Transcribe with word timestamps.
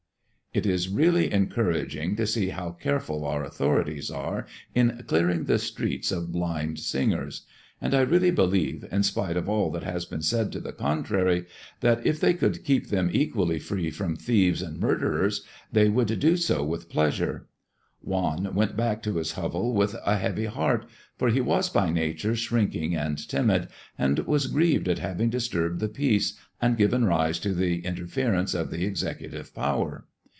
It 0.53 0.65
is 0.65 0.89
really 0.89 1.31
encouraging 1.31 2.17
to 2.17 2.27
see 2.27 2.49
how 2.49 2.71
careful 2.71 3.23
our 3.23 3.41
authorities 3.41 4.11
are 4.11 4.45
in 4.75 5.01
clearing 5.07 5.45
the 5.45 5.57
streets 5.57 6.11
of 6.11 6.33
blind 6.33 6.77
singers; 6.81 7.43
and 7.79 7.93
I 7.93 8.01
really 8.01 8.31
believe, 8.31 8.85
in 8.91 9.03
spite 9.03 9.37
of 9.37 9.47
all 9.47 9.71
that 9.71 9.83
has 9.83 10.03
been 10.03 10.21
said 10.21 10.51
to 10.51 10.59
the 10.59 10.73
contrary, 10.73 11.45
that 11.79 12.05
if 12.05 12.19
they 12.19 12.33
could 12.33 12.65
keep 12.65 12.87
them 12.89 13.09
equally 13.13 13.59
free 13.59 13.91
from 13.91 14.17
thieves 14.17 14.61
and 14.61 14.77
murderers, 14.77 15.45
they 15.71 15.87
would 15.87 16.19
do 16.19 16.35
so 16.35 16.65
with 16.65 16.89
pleasure. 16.89 17.47
Juan 18.01 18.53
went 18.53 18.75
back 18.75 19.01
to 19.03 19.15
his 19.15 19.31
hovel 19.31 19.73
with 19.73 19.95
a 20.05 20.17
heavy 20.17 20.47
heart, 20.47 20.85
for 21.17 21.29
he 21.29 21.39
was 21.39 21.69
by 21.69 21.89
nature 21.91 22.35
shrinking 22.35 22.93
and 22.93 23.25
timid, 23.29 23.69
and 23.97 24.19
was 24.27 24.47
grieved 24.47 24.89
at 24.89 24.99
having 24.99 25.29
disturbed 25.29 25.79
the 25.79 25.87
peace 25.87 26.37
and 26.61 26.75
given 26.75 27.05
rise 27.05 27.39
to 27.39 27.53
the 27.53 27.79
interference 27.85 28.53
of 28.53 28.69
the 28.69 28.83
executive 28.83 29.55
power. 29.55 30.07